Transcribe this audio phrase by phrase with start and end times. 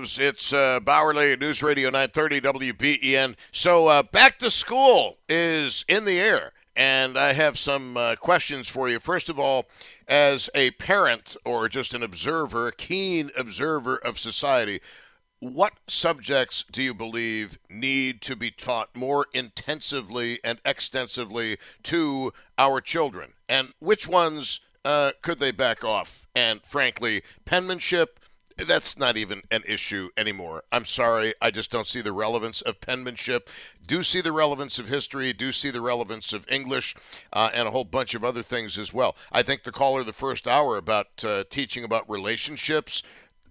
[0.00, 2.40] It's uh, Bauerle News Radio 930
[2.72, 3.34] WBEN.
[3.52, 8.68] So uh, back to school is in the air, and I have some uh, questions
[8.68, 8.98] for you.
[8.98, 9.66] First of all,
[10.08, 14.80] as a parent or just an observer, a keen observer of society,
[15.40, 22.80] what subjects do you believe need to be taught more intensively and extensively to our
[22.80, 23.34] children?
[23.46, 26.26] And which ones uh, could they back off?
[26.34, 28.18] And frankly, penmanship,
[28.56, 30.64] that's not even an issue anymore.
[30.70, 33.48] I'm sorry, I just don't see the relevance of penmanship.
[33.86, 36.94] Do see the relevance of history, do see the relevance of English,
[37.32, 39.16] uh, and a whole bunch of other things as well.
[39.30, 43.02] I think the caller the first hour about uh, teaching about relationships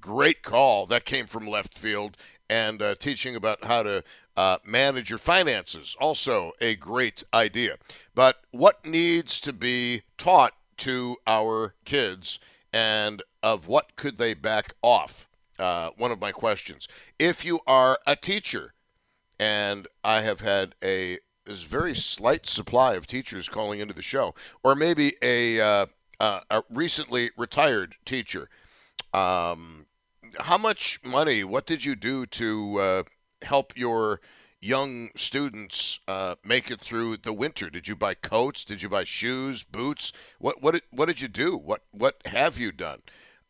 [0.02, 0.88] Great call.
[0.88, 2.18] That came from left field.
[2.50, 4.04] And uh, teaching about how to
[4.36, 7.78] uh, manage your finances, also a great idea.
[8.14, 12.40] But what needs to be taught to our kids
[12.74, 15.28] and of what could they back off?
[15.60, 16.88] Uh, one of my questions.
[17.20, 18.74] If you are a teacher,
[19.40, 24.76] and I have had a very slight supply of teachers calling into the show, or
[24.76, 25.86] maybe a, uh,
[26.20, 28.50] uh, a recently retired teacher.
[29.14, 29.88] Um,
[30.40, 31.44] how much money?
[31.44, 33.04] What did you do to uh,
[33.42, 34.22] help your
[34.62, 37.70] young students uh, make it through the winter?
[37.70, 38.64] Did you buy coats?
[38.64, 40.14] Did you buy shoes, boots?
[40.40, 41.58] What what did, what did you do?
[41.58, 43.02] What what have you done?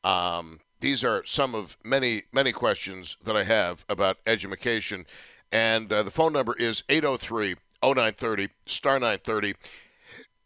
[0.04, 5.06] Um, these are some of many many questions that I have about education,
[5.52, 9.56] and uh, the phone number is 803 0930 star 930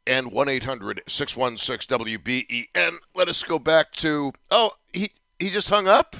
[0.07, 2.97] and 1 800 616 WBEN.
[3.15, 6.15] Let us go back to, oh, he, he just hung up?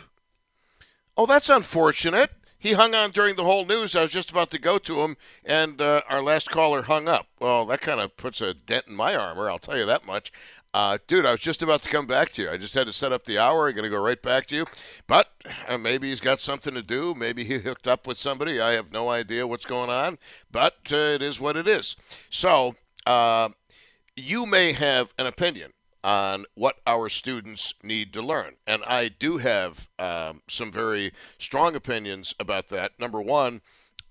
[1.18, 2.32] Oh, that's unfortunate.
[2.66, 3.96] He hung on during the whole news.
[3.96, 7.28] I was just about to go to him, and uh, our last caller hung up.
[7.40, 10.32] Well, that kind of puts a dent in my armor, I'll tell you that much.
[10.74, 12.50] Uh, dude, I was just about to come back to you.
[12.50, 13.68] I just had to set up the hour.
[13.68, 14.66] I'm going to go right back to you.
[15.06, 15.30] But
[15.68, 17.14] uh, maybe he's got something to do.
[17.14, 18.60] Maybe he hooked up with somebody.
[18.60, 20.18] I have no idea what's going on,
[20.52, 21.96] but uh, it is what it is.
[22.32, 22.74] So,
[23.06, 23.50] uh,
[24.16, 25.72] you may have an opinion
[26.06, 28.54] on what our students need to learn.
[28.68, 32.92] And I do have um, some very strong opinions about that.
[33.00, 33.62] Number one,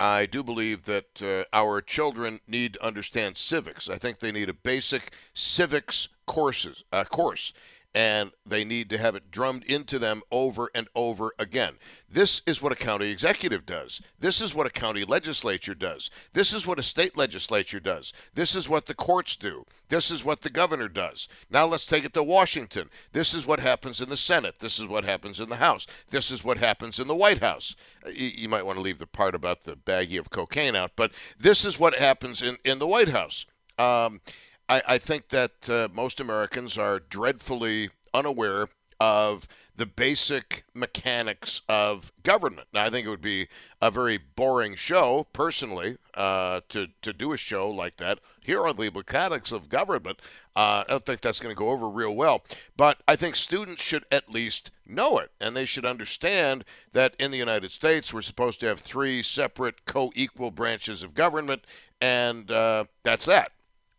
[0.01, 3.89] I do believe that uh, our children need to understand civics.
[3.89, 7.53] I think they need a basic civics courses uh, course
[7.95, 11.75] and they need to have it drummed into them over and over again.
[12.11, 14.01] This is what a county executive does.
[14.19, 16.11] This is what a county legislature does.
[16.33, 18.13] This is what a state legislature does.
[18.35, 19.65] This is what the courts do.
[19.89, 21.29] This is what the governor does.
[21.49, 22.91] Now let's take it to Washington.
[23.13, 24.59] This is what happens in the Senate.
[24.59, 25.87] This is what happens in the House.
[26.11, 27.77] This is what happens in the White House.
[28.07, 31.13] You, you might want to leave the part about the baggie of cocaine out, but
[31.39, 33.47] this is what happens in, in the White House.
[33.79, 34.21] Um,
[34.69, 38.69] I, I think that uh, most Americans are dreadfully unaware
[39.01, 42.69] of the basic mechanics of government.
[42.73, 43.49] Now, I think it would be
[43.83, 48.21] a very boring show, personally, uh, to, to do a show like that.
[48.41, 50.21] Here are the mechanics of government.
[50.55, 52.45] Uh, I don't think that's going to go over real well.
[52.77, 57.33] But I think students should at least know it, and they should understand that in
[57.33, 61.65] the United States, we're supposed to have three separate co equal branches of government,
[62.01, 63.54] and uh, that's that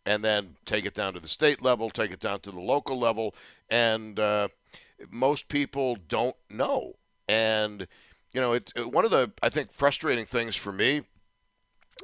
[0.06, 2.98] and then take it down to the state level, take it down to the local
[2.98, 3.34] level,
[3.68, 4.48] and uh,
[5.10, 6.94] most people don't know.
[7.28, 7.88] And
[8.32, 11.02] you know, it's one of the I think frustrating things for me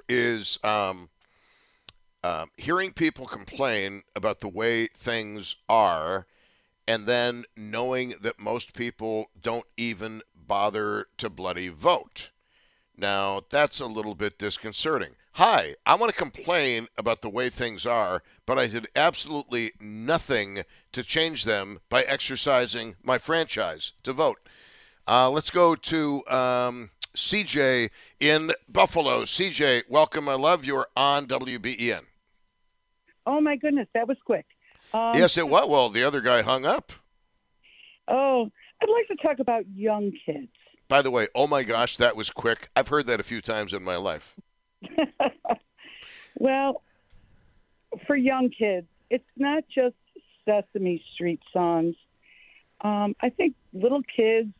[0.09, 1.09] is um,
[2.25, 6.27] uh, hearing people complain about the way things are,
[6.89, 12.31] and then knowing that most people don't even bother to bloody vote.
[12.97, 15.17] Now, that's a little bit disconcerting.
[15.37, 20.65] Hi, I want to complain about the way things are, but I did absolutely nothing
[20.93, 24.47] to change them by exercising my franchise to vote.
[25.09, 27.89] Uh, let's go to um, CJ
[28.21, 29.23] in Buffalo.
[29.23, 30.29] CJ, welcome.
[30.29, 32.01] I love you're on WBEN.
[33.25, 34.45] Oh, my goodness, that was quick.
[34.93, 35.67] Um, yes, it was.
[35.67, 36.93] Well, the other guy hung up.
[38.07, 38.51] Oh,
[38.83, 40.53] I'd like to talk about young kids.
[40.89, 42.69] By the way, oh my gosh, that was quick.
[42.77, 44.37] I've heard that a few times in my life.
[46.39, 46.83] well,
[48.07, 49.97] for young kids, it's not just
[50.45, 51.95] Sesame Street songs.
[52.81, 54.53] Um, I think little kids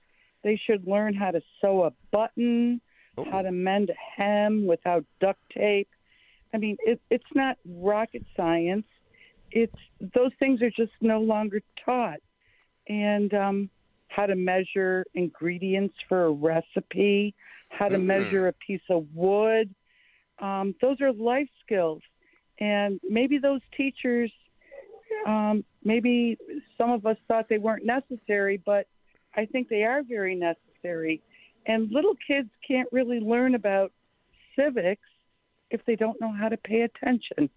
[0.43, 2.81] they should learn how to sew a button,
[3.17, 3.25] oh.
[3.31, 5.89] how to mend a hem without duct tape.
[6.53, 8.87] I mean, it, it's not rocket science.
[9.51, 9.75] It's
[10.15, 12.21] those things are just no longer taught,
[12.89, 13.71] and um,
[14.09, 17.35] how to measure ingredients for a recipe,
[17.69, 18.07] how to mm-hmm.
[18.07, 19.75] measure a piece of wood,
[20.43, 22.03] um, those are life skills.
[22.61, 24.31] And maybe those teachers,
[25.27, 26.37] um, maybe
[26.77, 28.87] some of us thought they weren't necessary, but
[29.35, 31.23] I think they are very necessary.
[31.67, 33.93] And little kids can't really learn about
[34.57, 35.09] civics
[35.71, 37.49] if they don't know how to pay attention.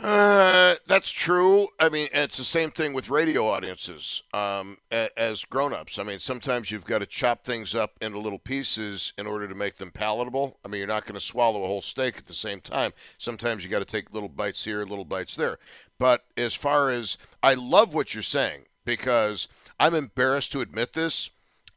[0.00, 1.68] Uh, that's true.
[1.80, 5.98] I mean, it's the same thing with radio audiences um, as grown-ups.
[5.98, 9.54] I mean, sometimes you've got to chop things up into little pieces in order to
[9.56, 10.58] make them palatable.
[10.64, 12.92] I mean, you're not going to swallow a whole steak at the same time.
[13.18, 15.58] Sometimes you got to take little bites here, little bites there.
[15.98, 19.48] But as far as I love what you're saying because
[19.78, 21.28] I'm embarrassed to admit this.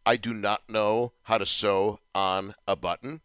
[0.06, 3.19] I do not know how to sew on a button.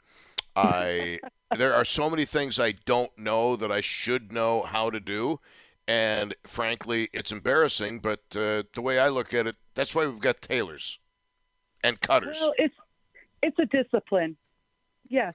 [0.57, 1.21] I
[1.57, 5.41] there are so many things I don't know that I should know how to do,
[5.87, 8.01] and frankly, it's embarrassing.
[8.01, 10.99] But uh, the way I look at it, that's why we've got tailors
[11.85, 12.39] and cutters.
[12.41, 12.75] Well, it's
[13.43, 14.37] it's a discipline.
[15.09, 15.35] Yes,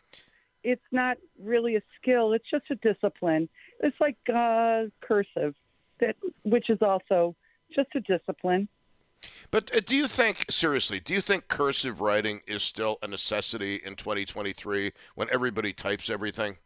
[0.63, 2.33] it's not really a skill.
[2.33, 3.47] It's just a discipline.
[3.79, 5.55] It's like uh, cursive,
[5.99, 7.35] that which is also
[7.73, 8.67] just a discipline.
[9.51, 13.75] But uh, do you think, seriously, do you think cursive writing is still a necessity
[13.75, 16.57] in 2023 when everybody types everything?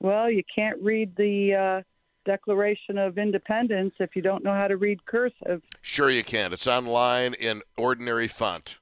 [0.00, 1.82] Well, you can't read the uh,
[2.24, 5.62] Declaration of Independence if you don't know how to read cursive.
[5.82, 6.52] Sure, you can.
[6.52, 8.78] It's online in ordinary font.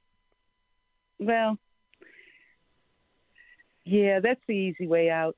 [1.19, 1.59] Well,
[3.85, 5.37] yeah, that's the easy way out.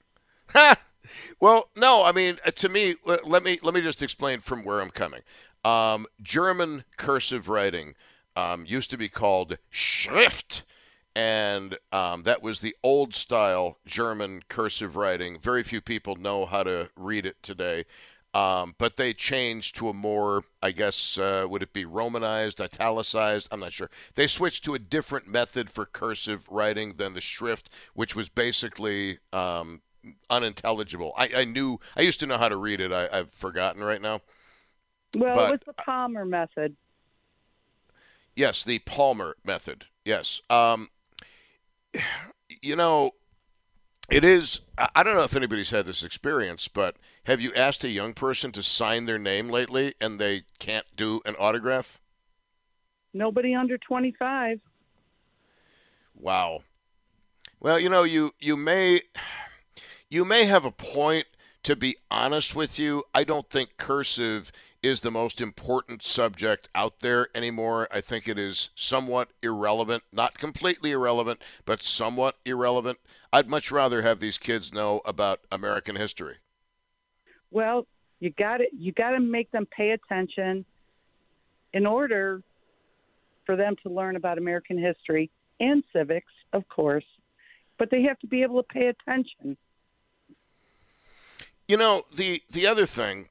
[1.41, 4.81] well, no, I mean, uh, to me, let me let me just explain from where
[4.81, 5.21] I'm coming.
[5.65, 7.95] Um, German cursive writing
[8.37, 10.63] um, used to be called Schrift,
[11.17, 15.39] and um, that was the old style German cursive writing.
[15.39, 17.85] Very few people know how to read it today.
[18.35, 23.47] Um, but they changed to a more, I guess, uh, would it be romanized, italicized?
[23.53, 23.91] I'm not sure.
[24.17, 29.21] They switched to a different method for cursive writing than the Schrift, which was basically
[29.33, 29.83] um,
[30.29, 31.13] unintelligible.
[31.17, 32.93] I, I, knew, I used to know how to read it.
[32.93, 34.21] I, have forgotten right now.
[35.17, 36.77] Well, but, it was the Palmer method.
[38.37, 39.85] Yes, the Palmer method.
[40.05, 40.41] Yes.
[40.51, 40.91] Um,
[42.63, 43.13] you know,
[44.11, 44.61] it is.
[44.77, 48.53] I don't know if anybody's had this experience, but have you asked a young person
[48.53, 52.01] to sign their name lately and they can't do an autograph?
[53.15, 54.61] Nobody under 25.
[56.17, 56.63] Wow.
[57.61, 59.01] Well, you know, you you may
[60.11, 61.27] you may have a point
[61.63, 63.05] to be honest with you.
[63.15, 64.53] I don't think cursive
[64.85, 67.89] is the most important subject out there anymore.
[67.91, 72.99] I think it is somewhat irrelevant, not completely irrelevant, but somewhat irrelevant.
[73.33, 76.37] I'd much rather have these kids know about American history.
[77.51, 77.87] Well,
[78.21, 80.67] you got to you got to make them pay attention
[81.73, 82.43] in order
[83.47, 87.05] for them to learn about American history and civics, of course,
[87.79, 89.57] but they have to be able to pay attention.
[91.69, 93.29] You know, the the other thing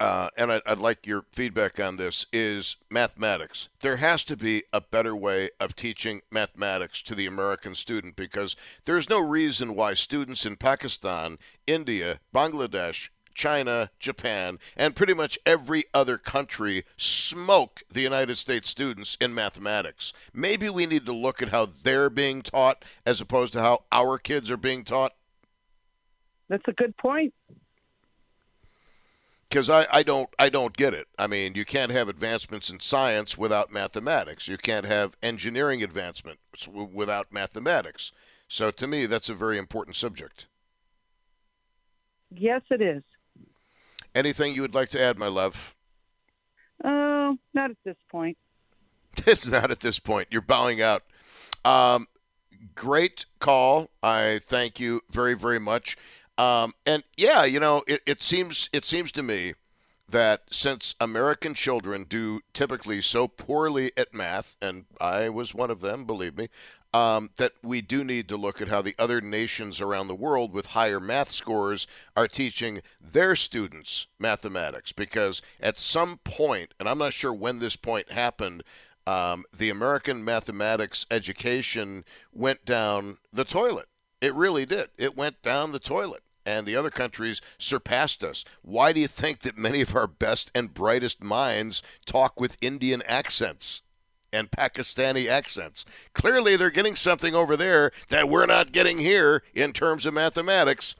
[0.00, 3.68] uh, and I'd, I'd, like your feedback on this, is mathematics.
[3.80, 8.54] There has to be a better way of teaching mathematics to the American student because
[8.84, 15.84] there's no reason why students in Pakistan, India, Bangladesh, China, Japan, and pretty much every
[15.94, 20.12] other country smoke the United States students in mathematics.
[20.32, 24.18] Maybe we need to look at how they're being taught as opposed to how our
[24.18, 25.14] kids are being taught.
[26.48, 27.32] That's a good point
[29.48, 31.08] because I, I don't I don't get it.
[31.18, 34.48] I mean, you can't have advancements in science without mathematics.
[34.48, 38.12] You can't have engineering advancements without mathematics.
[38.48, 40.46] So to me, that's a very important subject.
[42.30, 43.02] Yes, it is.
[44.14, 45.74] Anything you would like to add, my love?
[46.84, 48.36] Oh, uh, not at this point.
[49.46, 50.28] not at this point.
[50.30, 51.02] You're bowing out.
[51.64, 52.06] Um,
[52.74, 53.90] great call.
[54.02, 55.96] I thank you very, very much.
[56.38, 59.54] Um, and yeah, you know, it, it seems it seems to me
[60.08, 65.80] that since American children do typically so poorly at math, and I was one of
[65.80, 66.48] them, believe me,
[66.94, 70.52] um, that we do need to look at how the other nations around the world
[70.52, 74.92] with higher math scores are teaching their students mathematics.
[74.92, 78.62] Because at some point, and I'm not sure when this point happened,
[79.06, 83.88] um, the American mathematics education went down the toilet.
[84.20, 84.88] It really did.
[84.96, 88.42] It went down the toilet and the other countries surpassed us.
[88.62, 93.02] Why do you think that many of our best and brightest minds talk with Indian
[93.02, 93.82] accents?
[94.30, 95.86] and Pakistani accents.
[96.12, 100.94] Clearly, they're getting something over there that we're not getting here in terms of mathematics.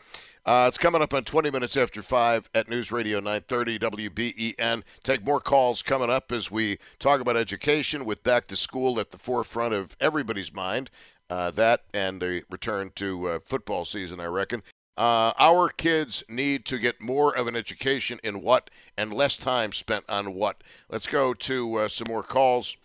[0.46, 4.82] Uh, it's coming up on 20 minutes after 5 at News Radio 930 WBEN.
[5.02, 9.10] Take more calls coming up as we talk about education with back to school at
[9.10, 10.88] the forefront of everybody's mind.
[11.28, 14.62] Uh, that and a return to uh, football season, I reckon.
[14.98, 19.72] Uh, our kids need to get more of an education in what and less time
[19.72, 20.64] spent on what.
[20.90, 22.76] Let's go to uh, some more calls.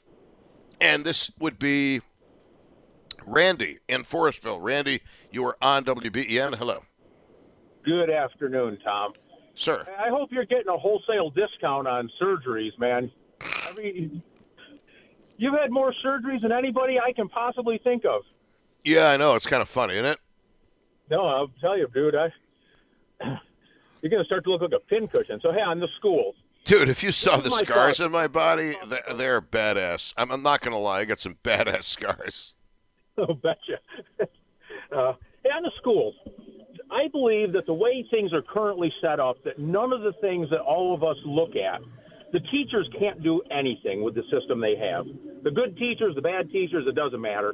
[0.80, 2.02] And this would be
[3.26, 4.62] Randy in Forestville.
[4.62, 5.02] Randy,
[5.32, 6.56] you are on WBEN.
[6.56, 6.84] Hello.
[7.84, 9.14] Good afternoon, Tom.
[9.56, 9.84] Sir.
[10.00, 13.12] I hope you're getting a wholesale discount on surgeries, man.
[13.42, 14.22] I mean,
[15.38, 18.22] you've had more surgeries than anybody I can possibly think of.
[18.84, 19.34] Yeah, I know.
[19.34, 20.20] It's kind of funny, isn't it?
[21.10, 22.16] No, I'll tell you, dude.
[22.16, 22.28] I
[24.02, 25.40] you're going to start to look like a pincushion.
[25.42, 26.36] So, hey, on the schools.
[26.66, 28.06] Dude, if you saw the scars thought.
[28.06, 30.14] on my body, they're, they're badass.
[30.16, 31.00] I'm, I'm not going to lie.
[31.00, 32.56] I got some badass scars.
[33.18, 33.80] Oh, betcha.
[34.22, 36.16] uh, hey, on the schools,
[36.92, 40.50] I believe that the way things are currently set up, that none of the things
[40.52, 41.82] that all of us look at,
[42.32, 45.06] the teachers can't do anything with the system they have.
[45.44, 47.54] The good teachers, the bad teachers, it doesn't matter.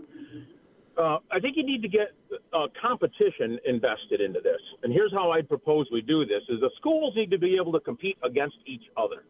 [1.00, 2.12] Uh, I think you need to get
[2.52, 4.60] uh, competition invested into this.
[4.84, 7.72] And here's how I'd propose we do this: is the schools need to be able
[7.72, 9.24] to compete against each other.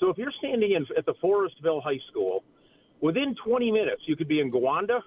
[0.00, 2.44] So if you're standing in at the Forestville High School,
[3.02, 5.00] within 20 minutes you could be in Gowanda,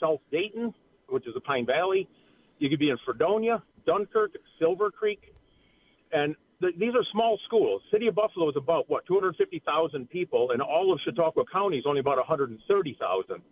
[0.00, 0.72] South Dayton,
[1.08, 2.08] which is the Pine Valley.
[2.58, 5.34] You could be in Fredonia, Dunkirk, Silver Creek,
[6.12, 7.82] and th- these are small schools.
[7.92, 12.00] City of Buffalo is about what 250,000 people, and all of Chautauqua County is only
[12.00, 13.42] about 130,000.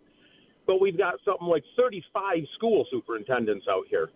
[0.67, 4.09] But we've got something like 35 school superintendents out here,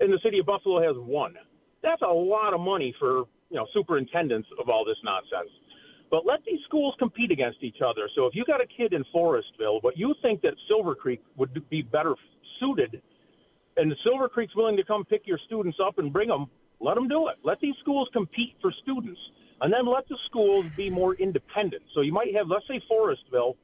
[0.00, 1.34] and the City of Buffalo has one.
[1.82, 5.50] That's a lot of money for you know superintendents of all this nonsense.
[6.10, 8.08] But let these schools compete against each other.
[8.14, 11.68] So if you got a kid in Forestville, but you think that Silver Creek would
[11.70, 12.14] be better
[12.60, 13.00] suited,
[13.78, 16.46] and Silver Creek's willing to come pick your students up and bring them,
[16.80, 17.36] let them do it.
[17.42, 19.18] Let these schools compete for students,
[19.62, 21.82] and then let the schools be more independent.
[21.94, 23.54] So you might have, let's say, Forestville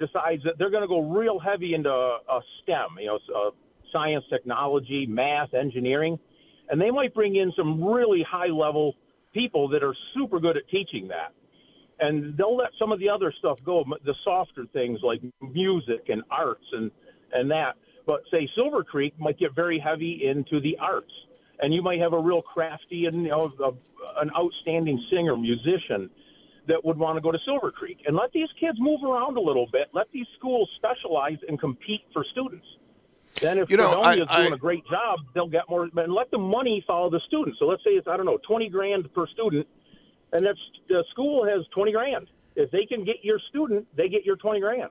[0.00, 3.50] decides that they're going to go real heavy into uh, STEM, you know, uh,
[3.92, 6.18] science, technology, math, engineering,
[6.68, 8.94] and they might bring in some really high level
[9.32, 11.32] people that are super good at teaching that
[12.00, 16.22] and they'll let some of the other stuff go, the softer things like music and
[16.30, 16.90] arts and
[17.32, 17.76] and that.
[18.06, 21.12] But say Silver Creek might get very heavy into the arts,
[21.60, 26.10] and you might have a real crafty and you know a, an outstanding singer musician
[26.68, 28.02] that would want to go to Silver Creek.
[28.06, 29.88] And let these kids move around a little bit.
[29.92, 32.66] Let these schools specialize and compete for students.
[33.40, 35.84] Then if You know, Fredonia is doing a great job, they'll get more.
[35.84, 37.58] And let the money follow the students.
[37.58, 39.66] So let's say it's I don't know twenty grand per student
[40.32, 42.28] and that's the school has 20 grand.
[42.56, 44.90] If they can get your student, they get your 20 grand.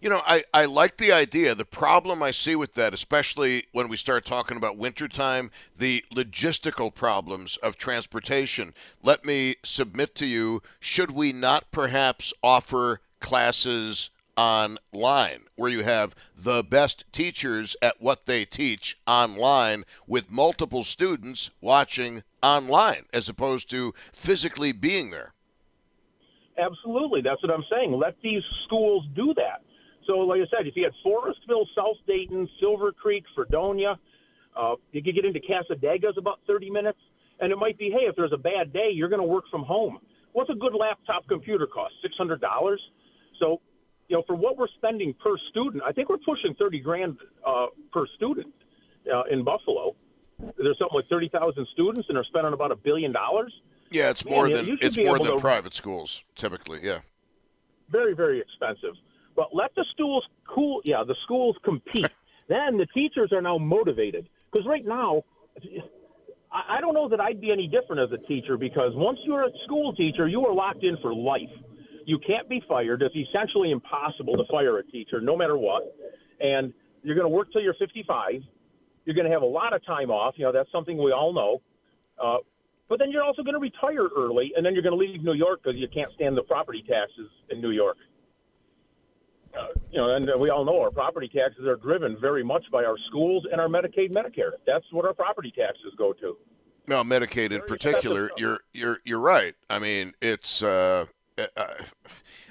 [0.00, 1.54] You know, I, I like the idea.
[1.54, 6.94] The problem I see with that, especially when we start talking about wintertime, the logistical
[6.94, 8.74] problems of transportation.
[9.02, 16.14] Let me submit to you should we not perhaps offer classes online where you have
[16.36, 23.70] the best teachers at what they teach online with multiple students watching online as opposed
[23.70, 25.32] to physically being there?
[26.58, 27.92] Absolutely, that's what I'm saying.
[27.92, 29.62] Let these schools do that.
[30.06, 33.98] So, like I said, if you had Forestville, South Dayton, Silver Creek, Fredonia,
[34.56, 36.98] uh, you could get into Cassadaga's about 30 minutes,
[37.40, 39.64] and it might be, hey, if there's a bad day, you're going to work from
[39.64, 39.98] home.
[40.32, 41.94] What's a good laptop computer cost?
[42.02, 42.80] Six hundred dollars.
[43.40, 43.60] So,
[44.08, 47.66] you know, for what we're spending per student, I think we're pushing 30 grand uh,
[47.92, 48.52] per student
[49.12, 49.96] uh, in Buffalo.
[50.38, 53.52] There's something like 30,000 students, and they're spending about a billion dollars.
[53.90, 56.80] Yeah, it's more than it's more than to- private schools typically.
[56.82, 57.00] Yeah.
[57.90, 58.94] very, very expensive.
[59.36, 62.10] But let the schools cool, yeah, the schools compete.
[62.48, 65.22] then the teachers are now motivated because right now,
[66.52, 69.44] I I don't know that I'd be any different as a teacher because once you're
[69.44, 71.52] a school teacher, you are locked in for life.
[72.06, 73.02] You can't be fired.
[73.02, 75.82] It's essentially impossible to fire a teacher, no matter what.
[76.40, 78.42] And you're going to work till you're 55.
[79.04, 80.34] You're going to have a lot of time off.
[80.36, 81.62] You know, that's something we all know.
[82.22, 82.38] Uh,
[82.88, 85.34] but then you're also going to retire early, and then you're going to leave New
[85.34, 87.96] York because you can't stand the property taxes in New York.
[89.58, 92.84] Uh, you know, and we all know our property taxes are driven very much by
[92.84, 94.52] our schools and our Medicaid, Medicare.
[94.66, 96.36] That's what our property taxes go to.
[96.86, 98.30] No, Medicaid in particular.
[98.36, 99.54] You're you're you're right.
[99.68, 100.62] I mean, it's.
[100.62, 101.06] Uh,
[101.38, 101.64] uh,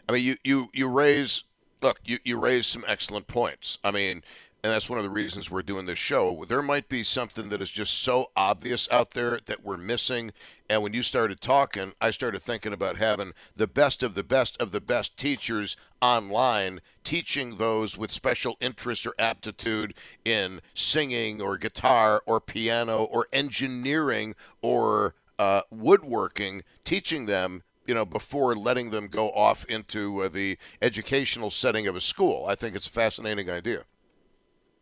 [0.08, 1.44] I mean, you you you raise.
[1.82, 3.78] Look, you you raise some excellent points.
[3.84, 4.24] I mean,
[4.66, 6.44] and that's one of the reasons we're doing this show.
[6.50, 10.32] There might be something that is just so obvious out there that we're missing.
[10.68, 14.60] And when you started talking, I started thinking about having the best of the best
[14.60, 19.94] of the best teachers online teaching those with special interest or aptitude
[20.26, 28.04] in singing or guitar or piano or engineering or uh, woodworking, teaching them you know,
[28.04, 32.48] before letting them go off into uh, the educational setting of a school.
[32.48, 33.84] I think it's a fascinating idea.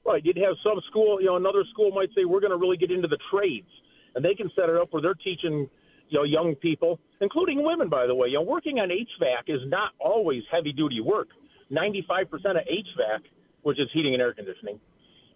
[0.05, 0.23] Right.
[0.25, 2.91] You'd have some school, you know, another school might say, we're going to really get
[2.91, 3.69] into the trades.
[4.15, 5.69] And they can set it up where they're teaching,
[6.09, 8.27] you know, young people, including women, by the way.
[8.27, 11.29] You know, working on HVAC is not always heavy duty work.
[11.71, 13.19] 95% of HVAC,
[13.63, 14.79] which is heating and air conditioning,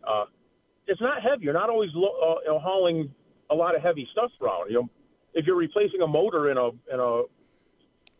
[0.07, 0.25] uh,
[0.86, 1.45] it's not heavy.
[1.45, 3.13] You're not always lo- uh, you know, hauling
[3.50, 4.69] a lot of heavy stuff around.
[4.69, 4.89] You know,
[5.33, 7.21] if you're replacing a motor in a in a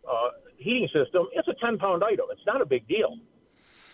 [0.08, 2.25] uh, heating system, it's a 10 pound item.
[2.32, 3.18] It's not a big deal.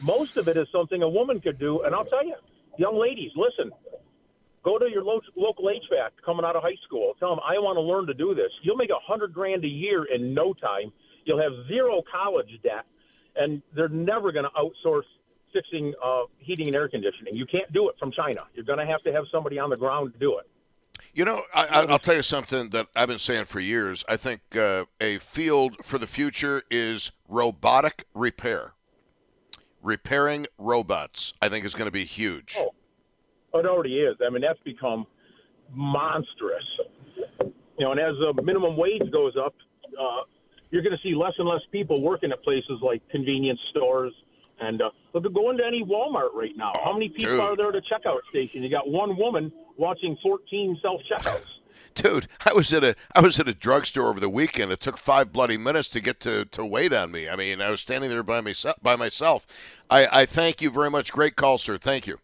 [0.04, 2.36] Most of it is something a woman could do, and I'll tell you,
[2.78, 3.72] young ladies, listen.
[4.64, 7.14] Go to your lo- local HVAC coming out of high school.
[7.20, 8.52] Tell them I want to learn to do this.
[8.62, 10.92] You'll make a hundred grand a year in no time.
[11.26, 12.86] You'll have zero college debt,
[13.36, 15.04] and they're never going to outsource
[15.54, 17.36] fixing uh, heating and air conditioning.
[17.36, 18.42] You can't do it from China.
[18.54, 20.50] You're going to have to have somebody on the ground to do it.
[21.14, 24.04] You know, I, will tell you something that I've been saying for years.
[24.08, 28.73] I think uh, a field for the future is robotic repair.
[29.84, 32.56] Repairing robots, I think, is going to be huge.
[32.58, 34.16] Oh, it already is.
[34.26, 35.06] I mean, that's become
[35.74, 36.64] monstrous.
[37.78, 39.54] You know, and as the minimum wage goes up,
[40.00, 40.22] uh,
[40.72, 44.14] you're going to see less and less people working at places like convenience stores.
[44.62, 46.72] And uh, look, go into any Walmart right now.
[46.82, 47.40] How many people Dude.
[47.42, 48.64] are there at a checkout station?
[48.64, 51.46] You got one woman watching 14 self checkouts.
[51.96, 54.72] Dude, I was at a I was at a drugstore over the weekend.
[54.72, 57.30] It took five bloody minutes to get to, to wait on me.
[57.30, 58.78] I mean, I was standing there by myself.
[58.82, 59.46] By myself.
[59.90, 61.12] I, I thank you very much.
[61.12, 61.78] Great call, sir.
[61.78, 62.20] Thank you.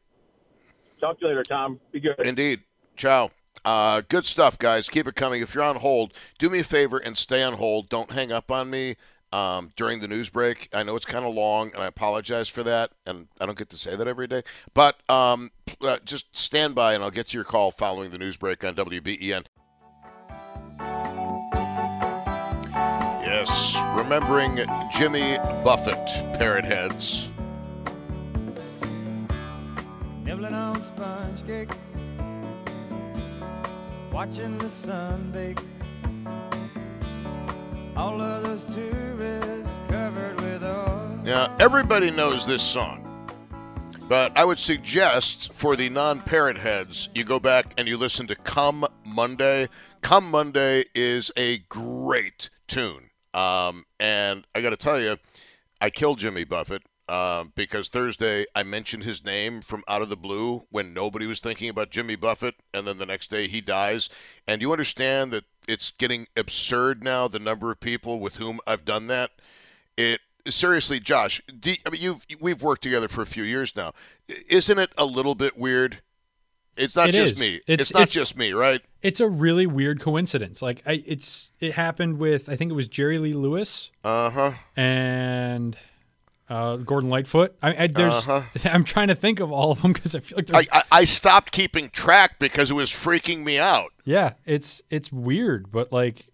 [1.00, 1.80] Talk to you later, Tom.
[1.92, 2.16] Be good.
[2.26, 2.62] Indeed.
[2.96, 3.32] Ciao.
[3.64, 4.90] Uh, good stuff, guys.
[4.90, 5.42] Keep it coming.
[5.42, 7.90] If you're on hold, do me a favor and stay on hold.
[7.90, 8.96] Don't hang up on me
[9.32, 10.70] um, during the news break.
[10.74, 12.92] I know it's kind of long, and I apologize for that.
[13.06, 14.44] And I don't get to say that every day.
[14.74, 18.38] But um, uh, just stand by, and I'll get to your call following the news
[18.38, 19.46] break on WBEN.
[24.00, 26.08] Remembering Jimmy Buffett,
[26.40, 27.28] Parrot Heads.
[30.24, 31.70] Nibbling on sponge cake,
[34.10, 35.60] watching the sun bake.
[37.98, 41.20] All of those tourists covered with oil.
[41.26, 43.06] Now, everybody knows this song,
[44.08, 48.28] but I would suggest for the non Parrot Heads, you go back and you listen
[48.28, 49.68] to Come Monday.
[50.02, 53.09] Come Monday is a great tune.
[53.34, 55.18] Um, and I got to tell you,
[55.82, 56.84] I killed Jimmy Buffett.
[57.08, 61.40] Um, because Thursday I mentioned his name from out of the blue when nobody was
[61.40, 64.10] thinking about Jimmy Buffett, and then the next day he dies.
[64.48, 68.86] And you understand that it's getting absurd now the number of people with whom I've
[68.86, 69.32] done that.
[69.98, 71.42] It seriously, Josh.
[71.60, 73.94] Do, I mean, you've we've worked together for a few years now.
[74.48, 76.02] Isn't it a little bit weird?
[76.80, 77.40] It's not It just is.
[77.40, 77.56] me.
[77.68, 78.82] It's- It's, not it's- just me, right?
[79.02, 80.62] It's a really weird coincidence.
[80.62, 84.52] Like I, it's it happened with I think it was Jerry Lee Lewis Uh huh.
[84.76, 85.78] and
[86.50, 87.56] uh, Gordon Lightfoot.
[87.62, 88.42] I, I there's Uh-huh.
[88.74, 90.84] I'm trying to think of all of them because I feel like there's I, I
[90.92, 93.92] I stopped keeping track because it was freaking me out.
[94.04, 96.28] yeah it's it's weird but like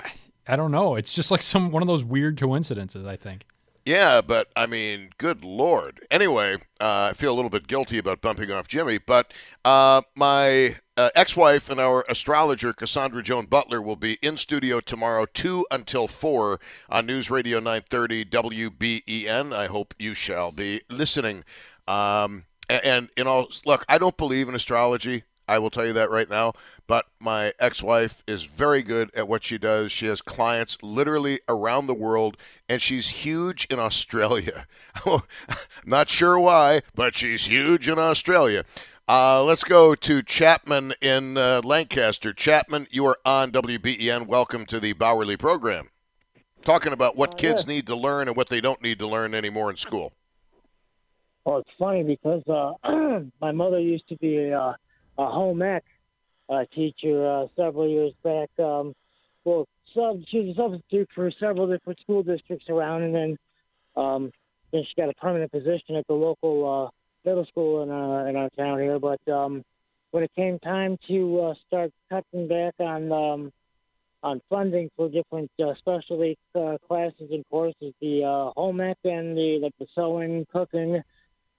[0.00, 0.12] I,
[0.48, 3.46] I don't know it's just like some one of those weird coincidences I think.
[3.86, 6.04] Yeah, but I mean, good lord.
[6.10, 9.32] Anyway, uh, I feel a little bit guilty about bumping off Jimmy, but
[9.64, 15.24] uh, my uh, ex-wife and our astrologer Cassandra Joan Butler will be in studio tomorrow,
[15.24, 19.54] two until four on News Radio 930 WBEN.
[19.54, 21.44] I hope you shall be listening.
[21.86, 25.22] Um, and, and all, look, I don't believe in astrology.
[25.48, 26.52] I will tell you that right now.
[26.86, 29.92] But my ex wife is very good at what she does.
[29.92, 32.36] She has clients literally around the world,
[32.68, 34.66] and she's huge in Australia.
[35.86, 38.64] Not sure why, but she's huge in Australia.
[39.08, 42.32] Uh, let's go to Chapman in uh, Lancaster.
[42.32, 44.26] Chapman, you are on WBEN.
[44.26, 45.90] Welcome to the Bauerle program.
[46.62, 49.70] Talking about what kids need to learn and what they don't need to learn anymore
[49.70, 50.12] in school.
[51.44, 52.72] Well, it's funny because uh,
[53.40, 54.74] my mother used to be a, uh,
[55.18, 55.84] a home ec
[56.48, 58.50] uh, teacher uh, several years back.
[58.58, 58.94] Um,
[59.44, 63.38] well, sub, she was a substitute for several different school districts around, and then
[63.96, 64.32] um,
[64.72, 68.36] then she got a permanent position at the local uh, middle school in our in
[68.36, 68.98] our town here.
[68.98, 69.64] But um,
[70.10, 73.52] when it came time to uh, start cutting back on um,
[74.22, 79.36] on funding for different uh, specialty uh, classes and courses, the uh, home ec and
[79.36, 81.00] the like the sewing, cooking,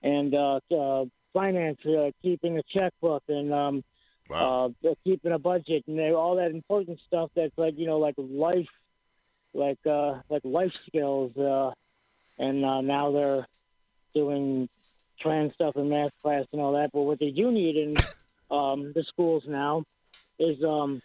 [0.04, 1.06] and uh, uh,
[1.38, 3.84] finance, uh, keeping a checkbook, and um,
[4.30, 4.74] Wow.
[4.84, 8.16] uh, keeping a budget, and they- all that important stuff that's like you know like
[8.18, 8.68] life,
[9.54, 11.36] like uh, like life skills.
[11.38, 11.72] Uh,
[12.40, 13.48] and uh, now they're
[14.14, 14.70] doing
[15.20, 16.92] trans stuff in math class and all that.
[16.94, 17.98] But what they do need in
[18.52, 19.84] um, the schools now
[20.40, 21.02] is um,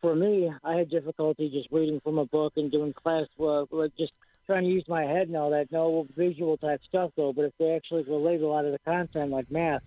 [0.00, 3.92] for me, I had difficulty just reading from a book and doing class work, like
[3.96, 4.12] just
[4.48, 5.70] trying to use my head and all that.
[5.70, 9.30] No visual type stuff though, but if they actually relate a lot of the content,
[9.30, 9.82] like math,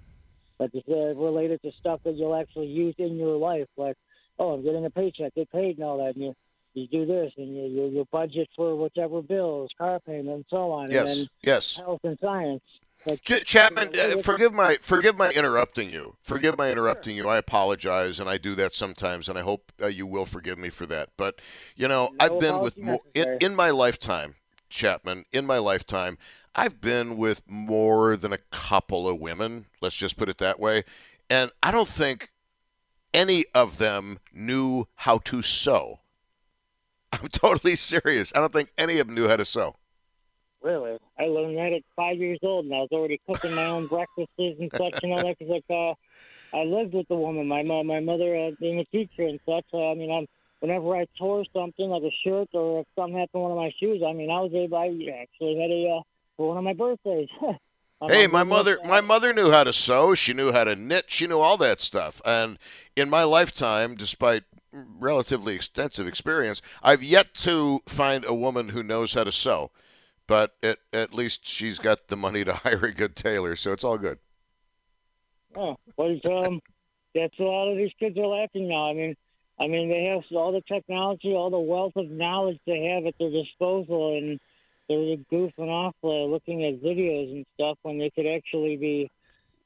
[0.60, 3.97] like if they're related to stuff that you'll actually use in your life, like
[4.39, 6.36] oh, I'm getting a paycheck, get paid, and all that, and you
[6.74, 10.71] you do this, and you you, you budget for whatever bills, car payment, and so
[10.71, 10.86] on.
[10.86, 11.76] And Yes, then yes.
[11.78, 12.62] health and science.
[13.04, 16.17] Like, Ch- Chapman, uh, forgive my forgive my interrupting you.
[16.21, 17.28] Forgive my interrupting you.
[17.28, 20.69] I apologize, and I do that sometimes, and I hope uh, you will forgive me
[20.69, 21.10] for that.
[21.17, 21.41] But
[21.76, 24.36] you know, No I've been with more in, in my lifetime,
[24.72, 25.26] Chapman.
[25.32, 26.18] In my lifetime,
[26.56, 29.66] I've been with more than a couple of women.
[29.82, 30.84] Let's just put it that way,
[31.30, 32.32] and I don't think
[33.14, 36.00] any of them knew how to sew.
[37.12, 38.32] I'm totally serious.
[38.36, 39.76] I don't think any of them knew how to sew.
[40.62, 40.98] Really?
[41.20, 44.32] I learned that at five years old, and I was already cooking my own breakfasts
[44.38, 45.38] and such and all that.
[45.40, 45.94] Cause like, uh,
[46.56, 49.66] I lived with the woman, my mo- my mother uh, being a teacher and such.
[49.74, 50.28] Uh, I mean, I'm
[50.62, 53.71] whenever I tore something like a shirt or if something happened to one of my
[53.80, 54.78] shoes, I mean, I was able.
[54.78, 54.88] I
[55.21, 56.02] actually had a uh,
[56.38, 57.28] for one of my birthdays.
[58.04, 60.15] My Hey, my mother, my mother knew how to sew.
[60.15, 61.06] She knew how to knit.
[61.10, 62.19] She knew all that stuff.
[62.26, 62.58] And
[62.95, 69.13] in my lifetime, despite relatively extensive experience, I've yet to find a woman who knows
[69.13, 69.69] how to sew.
[70.26, 73.84] But at, at least she's got the money to hire a good tailor, so it's
[73.84, 74.17] all good.
[75.56, 76.60] Oh, but um,
[77.13, 78.89] that's a lot of these kids are laughing now.
[78.89, 79.15] I mean,
[79.62, 83.13] I mean they have all the technology, all the wealth of knowledge they have at
[83.19, 84.39] their disposal, and
[84.89, 89.10] they're goofing off uh, looking at videos and stuff when they could actually be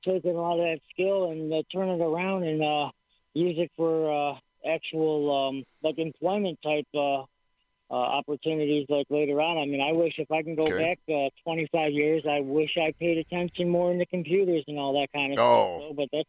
[0.04, 2.92] taking a lot of that skill and uh, turn it around and uh,
[3.34, 4.36] use it for uh,
[4.70, 7.22] actual um, like employment type uh,
[7.90, 9.58] uh, opportunities like later on.
[9.58, 10.98] I mean, I wish if I can go Okay.
[11.08, 15.08] back uh, 25 years, I wish I paid attention more into computers and all that
[15.14, 15.66] kind of Oh.
[15.78, 15.90] stuff.
[15.90, 16.26] So, but that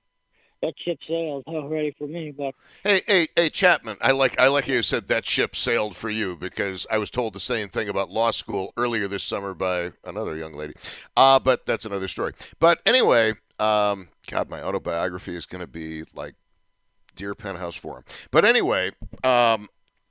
[0.67, 2.33] that ship sailed already for me.
[2.37, 3.97] But Hey, hey, hey, Chapman!
[4.01, 7.11] I like I like how you said that ship sailed for you because I was
[7.11, 10.75] told the same thing about law school earlier this summer by another young lady.
[11.17, 12.33] Uh, but that's another story.
[12.59, 16.35] But anyway, um, God, my autobiography is going to be like
[17.15, 18.05] Dear Penthouse Forum.
[18.31, 18.93] But anyway,
[19.25, 19.69] um,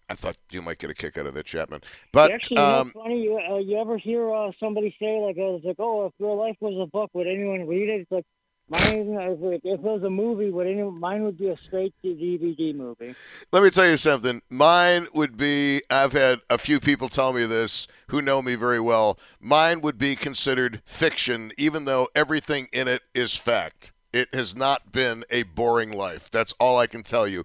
[0.09, 1.81] I thought you might get a kick out of that, Chapman.
[2.11, 3.21] But actually, you know um, funny?
[3.23, 6.35] You, uh, you ever hear uh, somebody say like, uh, it's like, oh, if your
[6.35, 8.01] life was a book, would anyone read it?
[8.01, 8.25] It's like.
[8.67, 10.99] Mine, if it, if it was a movie, would anyone?
[10.99, 13.13] Mine would be a straight DVD movie.
[13.51, 14.41] Let me tell you something.
[14.49, 18.79] Mine would be I've had a few people tell me this who know me very
[18.79, 19.19] well.
[19.39, 23.91] Mine would be considered fiction, even though everything in it is fact.
[24.15, 26.31] It has not been a boring life.
[26.31, 27.43] That's all I can tell you.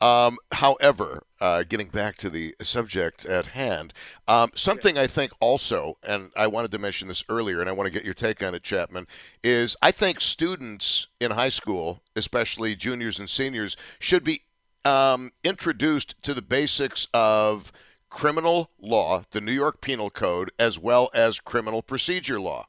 [0.00, 3.92] Um, however, uh, getting back to the subject at hand,
[4.26, 7.86] um, something I think also, and I wanted to mention this earlier, and I want
[7.86, 9.06] to get your take on it, Chapman,
[9.44, 14.42] is I think students in high school, especially juniors and seniors, should be
[14.84, 17.70] um, introduced to the basics of
[18.10, 22.66] criminal law, the New York Penal Code, as well as criminal procedure law.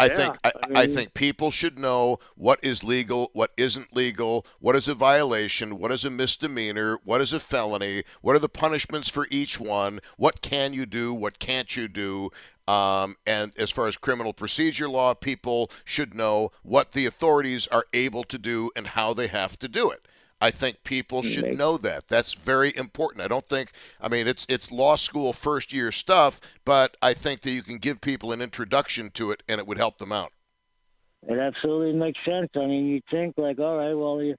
[0.00, 3.94] I Yeah, think I, I I think people should know what is legal, what isn't
[3.94, 8.40] legal, what is a violation, what is a misdemeanor, what is a felony, what are
[8.40, 12.30] the punishments for each one, what can you do, what can't you do.
[12.68, 17.86] Um, and as far as criminal procedure law, people should know what the authorities are
[17.92, 20.06] able to do and how they have to do it.
[20.40, 22.08] I think people should know that.
[22.08, 23.24] That's very important.
[23.24, 27.42] I don't think I mean it's it's law school first year stuff, but I think
[27.42, 30.32] that you can give people an introduction to it and it would help them out.
[31.28, 32.48] It absolutely makes sense.
[32.56, 34.36] I mean, you think like, all right, well, you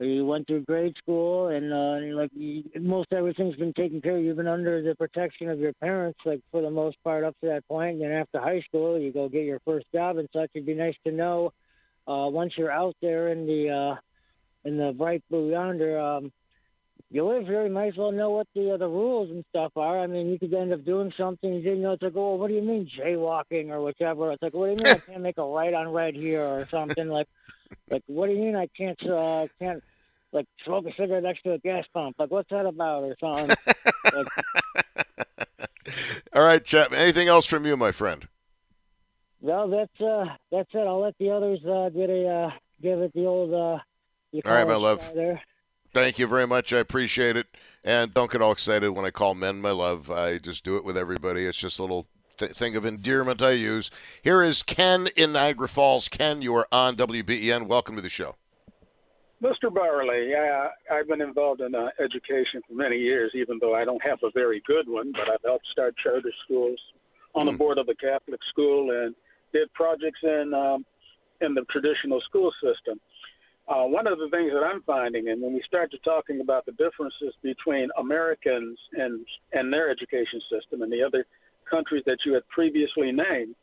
[0.00, 4.22] you went through grade school, and uh, like you, most everything's been taken care of.
[4.22, 7.48] You've been under the protection of your parents, like for the most part, up to
[7.48, 7.94] that point.
[7.94, 10.50] And then after high school, you go get your first job and such.
[10.54, 11.52] It'd be nice to know
[12.06, 14.00] uh, once you're out there in the uh,
[14.68, 15.98] in the bright blue yonder.
[15.98, 16.30] Um,
[17.10, 19.72] you live here, you might as well know what the uh, the rules and stuff
[19.76, 19.98] are.
[19.98, 21.92] I mean, you could end up doing something you didn't know.
[21.92, 24.30] It's like, oh, what do you mean jaywalking or whichever?
[24.30, 26.68] It's like, what do you mean I can't make a right on red here or
[26.70, 27.26] something like,
[27.90, 29.82] like what do you mean I can't uh, can't
[30.32, 32.16] like smoke a cigarette next to a gas pump?
[32.18, 33.56] Like, what's that about or something?
[36.34, 37.00] All right, Chapman.
[37.00, 38.28] Anything else from you, my friend?
[39.40, 40.86] well, that's uh, that's it.
[40.86, 42.50] I'll let the others uh, get a uh,
[42.82, 43.54] give it the old.
[43.54, 43.78] Uh,
[44.32, 45.00] you All right, my love.
[45.00, 45.42] try There.
[45.94, 46.72] Thank you very much.
[46.72, 47.46] I appreciate it.
[47.82, 50.10] And don't get all excited when I call men my love.
[50.10, 51.46] I just do it with everybody.
[51.46, 53.90] It's just a little th- thing of endearment I use.
[54.22, 56.08] Here is Ken in Niagara Falls.
[56.08, 57.66] Ken, you are on WBEN.
[57.66, 58.36] Welcome to the show.
[59.42, 59.72] Mr.
[59.72, 64.02] Barley, uh, I've been involved in uh, education for many years, even though I don't
[64.02, 66.78] have a very good one, but I've helped start charter schools
[67.36, 69.14] on the board of a Catholic school and
[69.52, 70.84] did projects in, um,
[71.40, 73.00] in the traditional school system.
[73.68, 76.64] Uh, one of the things that I'm finding, and when we start to talking about
[76.64, 81.26] the differences between Americans and, and their education system and the other
[81.68, 83.54] countries that you had previously named,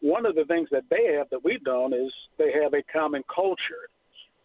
[0.00, 3.22] one of the things that they have that we don't is they have a common
[3.34, 3.88] culture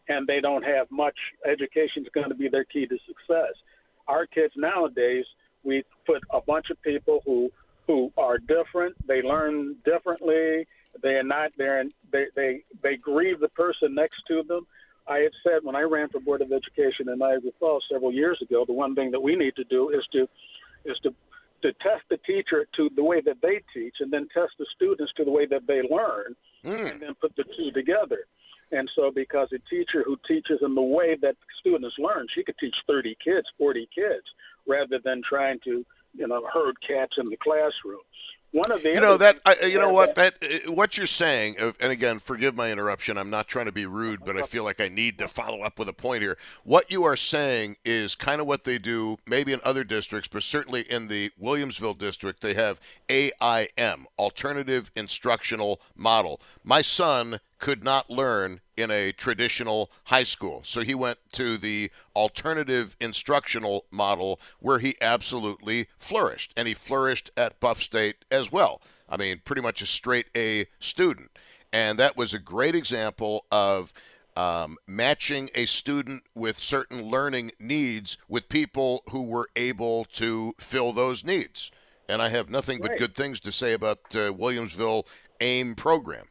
[0.10, 3.54] and they don't have much education is going to be their key to success.
[4.08, 5.26] our kids nowadays,
[5.64, 7.50] we put a bunch of people who
[7.88, 8.96] who are different.
[9.08, 10.68] They learn differently.
[11.02, 14.68] They are not there, and they they they grieve the person next to them.
[15.10, 18.40] I had said when I ran for board of education in Niagara Falls several years
[18.42, 20.28] ago, the one thing that we need to do is to
[20.86, 21.14] is to
[21.62, 25.12] to test the teacher to the way that they teach, and then test the students
[25.18, 26.92] to the way that they learn, Mm.
[26.92, 28.26] and then put the two together.
[28.72, 32.58] And so, because a teacher who teaches in the way that students learn, she could
[32.60, 34.26] teach 30 kids, 40 kids,
[34.68, 38.04] rather than trying to, you know, herd cats in the classroom.
[38.52, 41.60] One of the You know that I, you know what that uh, what you're saying,
[41.60, 43.18] uh, and again, forgive my interruption.
[43.18, 45.78] I'm not trying to be rude, but I feel like I need to follow up
[45.78, 46.36] with a point here.
[46.64, 50.42] What you are saying is kind of what they do, maybe in other districts, but
[50.42, 56.42] certainly in the Williamsville district, they have AIM, Alternative Instructional Model.
[56.64, 60.62] My son could not learn in a traditional high school.
[60.66, 66.54] So he went to the alternative instructional model where he absolutely flourished.
[66.56, 68.82] And he flourished at Buff State as well.
[69.08, 71.32] I mean, pretty much a straight A student.
[71.72, 73.94] And that was a great example of
[74.36, 80.94] um, matching a student with certain learning needs with people who were able to fill
[80.94, 81.72] those needs.
[82.08, 85.06] And I have nothing but good things to say about uh, Williamsville
[85.42, 86.26] AIM program.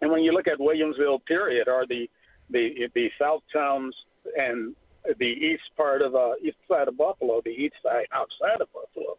[0.00, 2.08] And when you look at Williamsville, period, or the
[2.50, 3.94] the the south towns
[4.36, 4.74] and
[5.18, 9.16] the east part of uh, east side of Buffalo, the east side outside of Buffalo,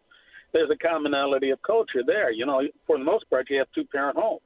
[0.54, 2.32] there's a commonality of culture there.
[2.32, 4.42] You know, for the most part, you have two parent homes,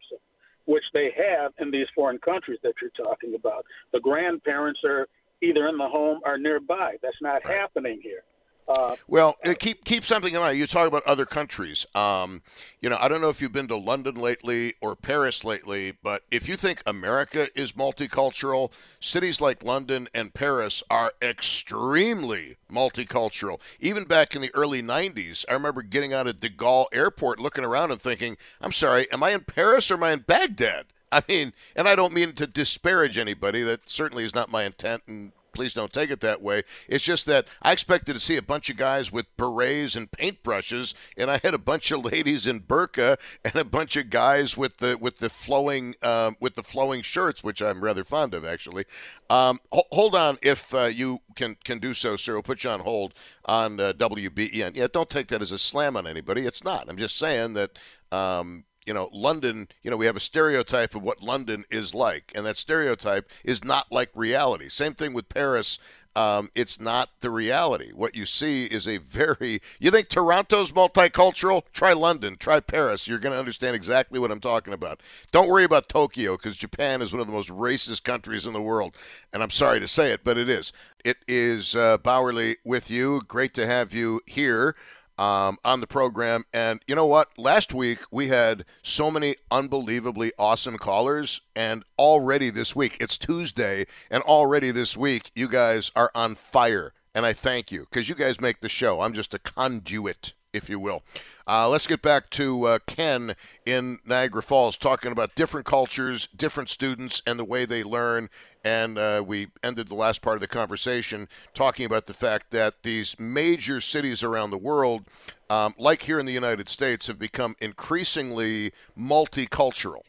[0.65, 3.65] which they have in these foreign countries that you're talking about.
[3.91, 5.07] The grandparents are
[5.41, 6.95] either in the home or nearby.
[7.01, 8.23] That's not happening here.
[8.71, 10.57] Uh, Well, keep keep something in mind.
[10.57, 11.85] You talk about other countries.
[11.95, 12.41] Um,
[12.81, 16.23] you know, I don't know if you've been to London lately or Paris lately, but
[16.31, 23.59] if you think America is multicultural, cities like London and Paris are extremely multicultural.
[23.79, 27.65] Even back in the early '90s, I remember getting out of De Gaulle Airport, looking
[27.65, 31.21] around and thinking, "I'm sorry, am I in Paris or am I in Baghdad?" I
[31.27, 33.63] mean, and I don't mean to disparage anybody.
[33.63, 36.63] That certainly is not my intent, and please don't take it that way.
[36.87, 40.93] It's just that I expected to see a bunch of guys with berets and paintbrushes,
[41.17, 44.77] and I had a bunch of ladies in burqa and a bunch of guys with
[44.77, 48.85] the with the flowing um, with the flowing shirts, which I'm rather fond of actually.
[49.29, 52.33] Um, ho- hold on, if uh, you can can do so, sir.
[52.33, 53.13] We'll put you on hold
[53.45, 54.75] on uh, WBEN.
[54.75, 56.45] Yeah, don't take that as a slam on anybody.
[56.45, 56.89] It's not.
[56.89, 57.77] I'm just saying that.
[58.11, 62.31] Um, you know, London, you know, we have a stereotype of what London is like,
[62.33, 64.69] and that stereotype is not like reality.
[64.69, 65.77] Same thing with Paris.
[66.13, 67.91] Um, it's not the reality.
[67.93, 69.61] What you see is a very.
[69.79, 71.63] You think Toronto's multicultural?
[71.71, 72.35] Try London.
[72.37, 73.07] Try Paris.
[73.07, 74.99] You're going to understand exactly what I'm talking about.
[75.31, 78.61] Don't worry about Tokyo because Japan is one of the most racist countries in the
[78.61, 78.95] world,
[79.31, 80.73] and I'm sorry to say it, but it is.
[81.05, 83.21] It is uh, Bauerle with you.
[83.27, 84.75] Great to have you here
[85.21, 86.45] um, on the program.
[86.51, 87.29] And you know what?
[87.37, 93.85] Last week we had so many unbelievably awesome callers, and already this week, it's Tuesday,
[94.09, 96.93] and already this week, you guys are on fire.
[97.13, 99.01] And I thank you because you guys make the show.
[99.01, 101.03] I'm just a conduit, if you will.
[101.47, 103.35] Uh, let's get back to uh, Ken
[103.65, 108.29] in Niagara Falls talking about different cultures, different students, and the way they learn.
[108.63, 112.83] And uh, we ended the last part of the conversation talking about the fact that
[112.83, 115.05] these major cities around the world,
[115.49, 120.01] um, like here in the United States, have become increasingly multicultural.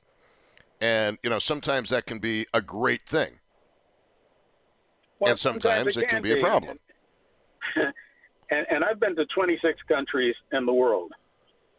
[0.81, 3.38] And, you know, sometimes that can be a great thing.
[5.20, 6.78] well, and sometimes it can be a problem.
[8.52, 11.12] and, and I've been to 26 countries in the world.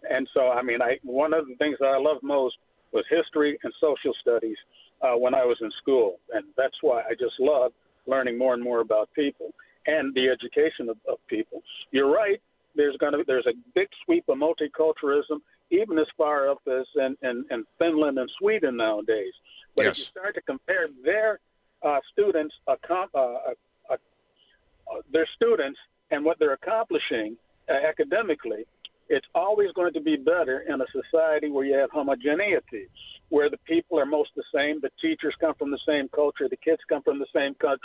[0.10, 2.56] And so, I mean, I one of the things that I loved most
[2.92, 4.58] was history and social studies
[5.02, 7.72] uh, when I was in school, and that's why I just love
[8.06, 9.52] learning more and more about people
[9.88, 11.62] and the education of, of people.
[11.92, 12.42] You're right.
[12.76, 17.16] There's going to there's a big sweep of multiculturalism, even as far up as in,
[17.22, 19.34] in, in Finland and Sweden nowadays.
[19.76, 21.40] But if you start to compare their
[21.82, 25.80] uh, students, accom- uh, uh, uh, their students,
[26.14, 27.36] and what they're accomplishing
[27.70, 28.66] uh, academically,
[29.10, 32.88] it's always going to be better in a society where you have homogeneity,
[33.30, 36.58] where the people are most the same, the teachers come from the same culture, the
[36.58, 37.80] kids come from the same cult-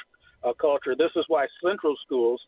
[0.44, 0.94] uh, culture.
[0.94, 2.40] This is why central schools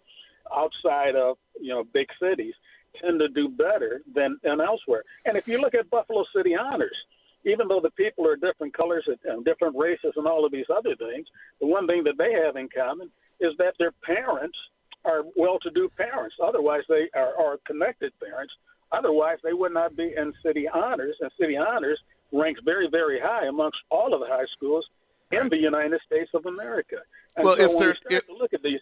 [0.55, 2.55] outside of you know big cities
[3.01, 5.03] tend to do better than, than elsewhere.
[5.25, 6.97] And if you look at Buffalo City Honors,
[7.45, 10.95] even though the people are different colors and different races and all of these other
[10.97, 11.27] things,
[11.61, 14.59] the one thing that they have in common is that their parents
[15.05, 16.35] are well-to-do parents.
[16.43, 18.53] Otherwise, they are, are connected parents.
[18.93, 21.17] Otherwise, they would not be in city honors.
[21.21, 21.99] And city honors
[22.33, 24.85] ranks very, very high amongst all of the high schools
[25.33, 26.97] in the United States of America.
[27.37, 28.81] And Well, so if when there- we if- look at these,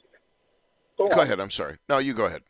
[0.96, 1.38] Go, Go ahead.
[1.38, 1.76] I'm sorry.
[1.88, 2.42] No, you go ahead.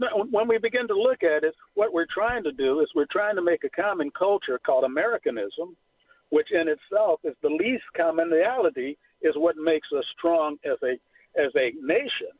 [0.00, 3.06] No, when we begin to look at it, what we're trying to do is we're
[3.12, 5.76] trying to make a common culture called Americanism,
[6.30, 10.98] which in itself is the least commonality, is what makes us strong as a
[11.40, 12.32] as a nation.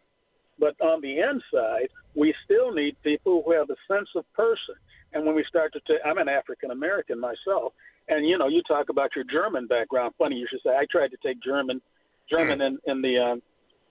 [0.59, 4.75] But on the inside, we still need people who have a sense of person.
[5.13, 7.73] And when we start to, i I'm an African American myself,
[8.09, 10.15] and you know, you talk about your German background.
[10.19, 10.71] Funny you should say.
[10.71, 11.81] I tried to take German,
[12.29, 13.43] German in in the um,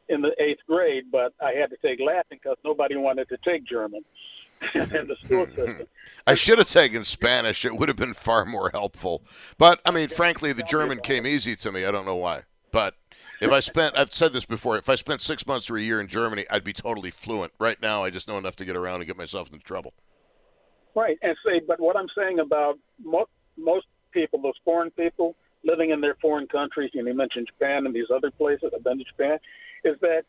[0.10, 3.66] in the eighth grade, but I had to take Latin because nobody wanted to take
[3.66, 4.04] German
[4.76, 5.88] in the school system.
[6.26, 7.66] I should have taken Spanish.
[7.66, 9.24] It would have been far more helpful.
[9.58, 11.86] But I mean, frankly, the German came easy to me.
[11.86, 12.44] I don't know why.
[12.72, 12.96] But
[13.42, 16.02] if I spent, I've said this before, if I spent six months or a year
[16.02, 17.54] in Germany, I'd be totally fluent.
[17.60, 19.94] Right now, I just know enough to get around and get myself into trouble.
[20.96, 25.92] Right, and say, but what I'm saying about most most people, those foreign people living
[25.92, 28.72] in their foreign countries, and you mentioned Japan and these other places.
[28.76, 29.38] I've been to Japan.
[29.84, 30.24] Is that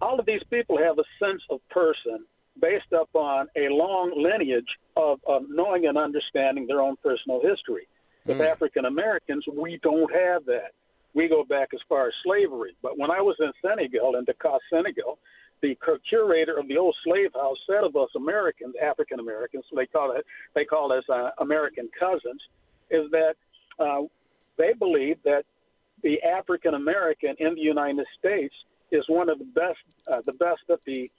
[0.00, 2.24] all of these people have a sense of person
[2.60, 7.86] based upon a long lineage of, of knowing and understanding their own personal history.
[8.26, 8.42] With hmm.
[8.44, 10.72] African Americans, we don't have that.
[11.14, 12.76] We go back as far as slavery.
[12.82, 15.18] But when I was in Senegal, in Dakar, Senegal,
[15.60, 15.76] the
[16.08, 20.24] curator of the old slave house said of us Americans, African Americans, they call it
[20.54, 22.40] they call us uh, American cousins,
[22.90, 23.34] is that
[23.78, 24.02] uh,
[24.56, 25.44] they believe that
[26.02, 28.54] the African American in the United States
[28.90, 29.78] is one of the best,
[30.10, 31.10] uh, the best that the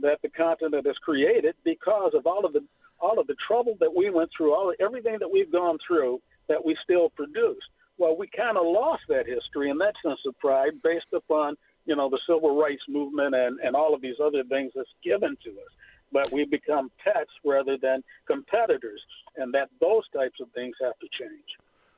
[0.00, 2.64] that the continent has created because of all of the
[3.00, 6.64] all of the trouble that we went through, all everything that we've gone through, that
[6.64, 7.62] we still produce.
[8.02, 11.54] Well, we kind of lost that history and that sense of pride based upon
[11.86, 15.36] you know the civil rights movement and and all of these other things that's given
[15.44, 15.72] to us.
[16.10, 19.00] But we become pets rather than competitors,
[19.36, 21.44] and that those types of things have to change.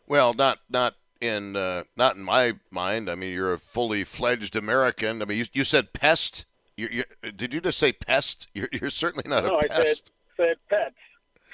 [0.06, 3.08] Well, not not in uh, not in my mind.
[3.08, 5.22] I mean, you're a fully fledged American.
[5.22, 6.44] I mean, you, you said pest.
[6.76, 8.48] You, you, did you just say pest?
[8.52, 9.70] You're, you're certainly not a pest.
[9.70, 9.96] No, I said
[10.36, 10.96] said pets.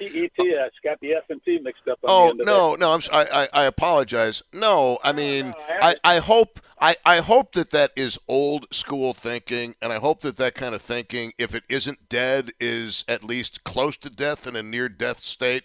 [0.00, 0.70] P E T S.
[0.82, 1.98] Got the S and T mixed up.
[2.02, 4.42] On the Oh no, no, I'm I, I, apologize.
[4.52, 8.66] No, I mean no, I, I- I hope I, I hope that that is old
[8.74, 13.04] school thinking, and I hope that that kind of thinking, if it isn't dead, is
[13.06, 15.64] at least close to death in a near death state.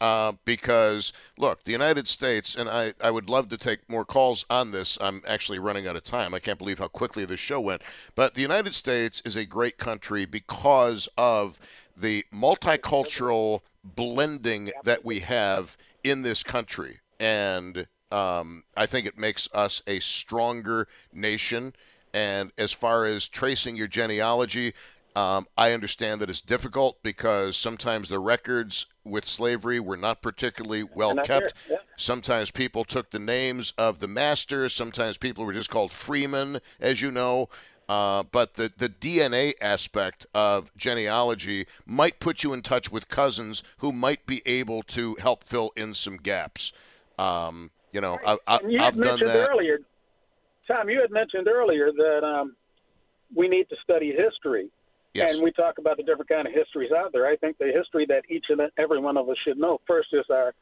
[0.00, 4.44] Uh, because look, the United States, and I, I would love to take more calls
[4.50, 4.98] on this.
[5.00, 6.34] I'm actually running out of time.
[6.34, 7.82] I can't believe how quickly the show went.
[8.14, 11.58] But the United States is a great country because of
[11.96, 17.00] the multicultural blending that we have in this country.
[17.20, 21.74] And um, I think it makes us a stronger nation.
[22.12, 24.72] And as far as tracing your genealogy,
[25.16, 30.82] um, I understand that it's difficult because sometimes the records with slavery were not particularly
[30.82, 31.54] well kept.
[31.70, 31.76] yeah.
[31.96, 34.74] Sometimes people took the names of the masters.
[34.74, 37.48] Sometimes people were just called freemen, as you know.
[37.88, 43.62] Uh, but the, the DNA aspect of genealogy might put you in touch with cousins
[43.78, 46.72] who might be able to help fill in some gaps.
[47.18, 49.48] Um, you know, I, I, you I've done mentioned that.
[49.50, 49.78] earlier,
[50.66, 50.88] Tom.
[50.88, 52.56] You had mentioned earlier that um,
[53.34, 54.68] we need to study history,
[55.12, 55.34] Yes.
[55.34, 57.26] and we talk about the different kind of histories out there.
[57.26, 60.24] I think the history that each and every one of us should know first is
[60.30, 60.54] our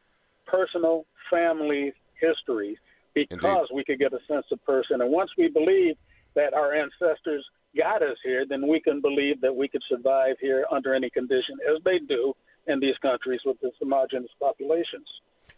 [0.46, 2.78] personal family history,
[3.14, 5.00] because we could get a sense of person.
[5.00, 5.96] And once we believe
[6.34, 7.44] that our ancestors
[7.76, 11.56] got us here, then we can believe that we could survive here under any condition,
[11.74, 12.34] as they do
[12.66, 15.08] in these countries with this homogenous populations.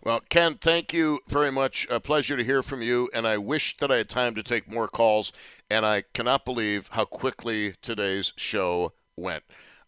[0.03, 1.87] Well, Ken, thank you very much.
[1.89, 3.09] A pleasure to hear from you.
[3.15, 5.33] And I wish that I had time to take more calls.
[5.71, 9.45] And I cannot believe how quickly today's show went.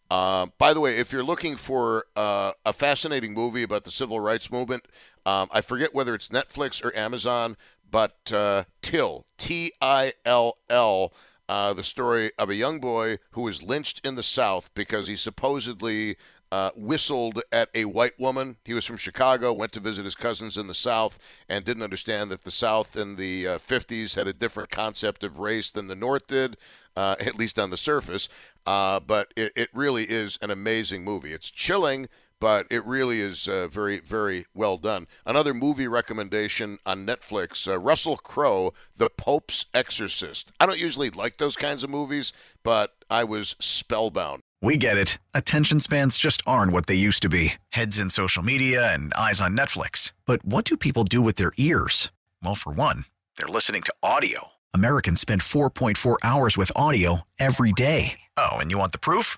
[0.09, 4.19] Uh, by the way, if you're looking for uh, a fascinating movie about the civil
[4.19, 4.87] rights movement,
[5.25, 7.57] um, I forget whether it's Netflix or Amazon,
[7.89, 11.13] but uh, Till, T I L L,
[11.49, 15.15] uh, the story of a young boy who was lynched in the South because he
[15.15, 16.17] supposedly
[16.51, 18.57] uh, whistled at a white woman.
[18.63, 21.19] He was from Chicago, went to visit his cousins in the South,
[21.49, 25.39] and didn't understand that the South in the uh, 50s had a different concept of
[25.39, 26.57] race than the North did,
[26.95, 28.29] uh, at least on the surface.
[28.65, 31.33] Uh, but it, it really is an amazing movie.
[31.33, 32.07] It's chilling,
[32.39, 35.07] but it really is uh, very, very well done.
[35.25, 40.51] Another movie recommendation on Netflix uh, Russell Crowe, The Pope's Exorcist.
[40.59, 42.33] I don't usually like those kinds of movies,
[42.63, 44.41] but I was spellbound.
[44.61, 45.19] We get it.
[45.33, 49.39] Attention spans just aren't what they used to be heads in social media and eyes
[49.39, 50.13] on Netflix.
[50.25, 52.11] But what do people do with their ears?
[52.43, 53.05] Well, for one,
[53.37, 54.47] they're listening to audio.
[54.73, 58.19] Americans spend 4.4 hours with audio every day.
[58.35, 59.37] Oh, and you want the proof?